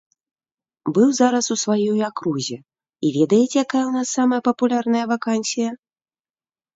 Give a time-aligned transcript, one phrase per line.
[0.97, 5.69] Быў зараз у сваёй акрузе, і ведаеце, якая ў нас самая папулярная вакансія?